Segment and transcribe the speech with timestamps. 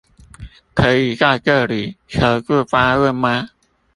[0.73, 3.49] 可以在這裡求助發問嗎